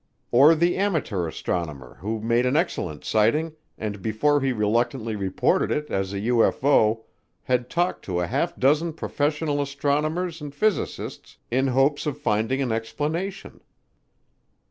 Or 0.31 0.55
the 0.55 0.77
amateur 0.77 1.27
astronomer 1.27 1.97
who 1.99 2.21
made 2.21 2.47
an 2.47 2.57
excellent 2.57 3.05
sighting 3.05 3.53
and 3.77 4.01
before 4.01 4.41
he 4.41 4.51
reluctantly 4.51 5.15
reported 5.15 5.69
it 5.69 5.91
as 5.91 6.11
a 6.11 6.19
UFO 6.21 7.03
had 7.43 7.69
talked 7.69 8.03
to 8.05 8.19
a 8.19 8.25
half 8.25 8.55
dozen 8.57 8.93
professional 8.93 9.61
astronomers 9.61 10.41
and 10.41 10.55
physicists 10.55 11.37
in 11.51 11.67
hopes 11.67 12.07
of 12.07 12.17
finding 12.17 12.63
an 12.63 12.71
explanation. 12.71 13.61